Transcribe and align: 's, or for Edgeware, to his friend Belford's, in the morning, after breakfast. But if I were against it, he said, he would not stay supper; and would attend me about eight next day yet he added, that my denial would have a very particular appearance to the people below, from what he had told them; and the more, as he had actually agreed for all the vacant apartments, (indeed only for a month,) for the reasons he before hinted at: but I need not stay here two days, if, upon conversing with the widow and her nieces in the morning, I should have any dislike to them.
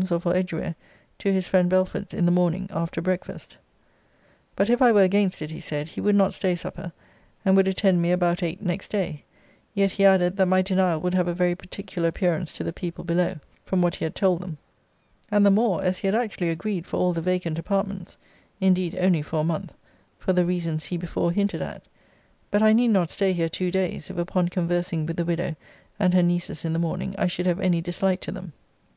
's, 0.00 0.12
or 0.12 0.20
for 0.20 0.36
Edgeware, 0.36 0.76
to 1.18 1.32
his 1.32 1.48
friend 1.48 1.68
Belford's, 1.68 2.14
in 2.14 2.24
the 2.24 2.30
morning, 2.30 2.68
after 2.72 3.00
breakfast. 3.02 3.56
But 4.54 4.70
if 4.70 4.80
I 4.80 4.92
were 4.92 5.02
against 5.02 5.42
it, 5.42 5.50
he 5.50 5.58
said, 5.58 5.88
he 5.88 6.00
would 6.00 6.14
not 6.14 6.32
stay 6.32 6.54
supper; 6.54 6.92
and 7.44 7.56
would 7.56 7.66
attend 7.66 8.00
me 8.00 8.12
about 8.12 8.40
eight 8.40 8.62
next 8.62 8.92
day 8.92 9.24
yet 9.74 9.90
he 9.90 10.04
added, 10.04 10.36
that 10.36 10.46
my 10.46 10.62
denial 10.62 11.00
would 11.00 11.14
have 11.14 11.26
a 11.26 11.34
very 11.34 11.56
particular 11.56 12.06
appearance 12.06 12.52
to 12.52 12.62
the 12.62 12.72
people 12.72 13.02
below, 13.02 13.40
from 13.64 13.82
what 13.82 13.96
he 13.96 14.04
had 14.04 14.14
told 14.14 14.40
them; 14.40 14.58
and 15.32 15.44
the 15.44 15.50
more, 15.50 15.82
as 15.82 15.98
he 15.98 16.06
had 16.06 16.14
actually 16.14 16.50
agreed 16.50 16.86
for 16.86 16.98
all 16.98 17.12
the 17.12 17.20
vacant 17.20 17.58
apartments, 17.58 18.16
(indeed 18.60 18.96
only 19.00 19.20
for 19.20 19.40
a 19.40 19.42
month,) 19.42 19.72
for 20.16 20.32
the 20.32 20.44
reasons 20.46 20.84
he 20.84 20.96
before 20.96 21.32
hinted 21.32 21.60
at: 21.60 21.82
but 22.52 22.62
I 22.62 22.72
need 22.72 22.92
not 22.92 23.10
stay 23.10 23.32
here 23.32 23.48
two 23.48 23.72
days, 23.72 24.10
if, 24.10 24.16
upon 24.16 24.48
conversing 24.48 25.06
with 25.06 25.16
the 25.16 25.24
widow 25.24 25.56
and 25.98 26.14
her 26.14 26.22
nieces 26.22 26.64
in 26.64 26.72
the 26.72 26.78
morning, 26.78 27.16
I 27.18 27.26
should 27.26 27.46
have 27.46 27.58
any 27.58 27.80
dislike 27.80 28.20
to 28.20 28.30
them. 28.30 28.52